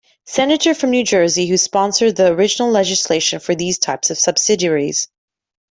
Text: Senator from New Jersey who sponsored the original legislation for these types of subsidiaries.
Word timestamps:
Senator 0.25 0.73
from 0.73 0.89
New 0.89 1.03
Jersey 1.03 1.45
who 1.45 1.57
sponsored 1.57 2.15
the 2.15 2.33
original 2.33 2.71
legislation 2.71 3.39
for 3.39 3.53
these 3.53 3.77
types 3.77 4.09
of 4.09 4.17
subsidiaries. 4.17 5.07